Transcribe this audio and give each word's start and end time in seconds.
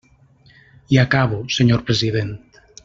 I 0.89 0.95
acabo, 1.03 1.37
senyor 1.59 1.83
president. 1.85 2.37